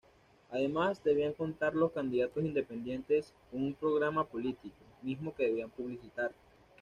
Además 0.49 1.03
debían 1.03 1.33
contar 1.33 1.75
los 1.75 1.91
candidatos 1.91 2.43
independientes 2.43 3.35
con 3.51 3.61
un 3.61 3.75
programa 3.75 4.25
político, 4.25 4.75
mismo 5.03 5.35
que 5.35 5.43
debían 5.45 5.69
publicitar. 5.69 6.33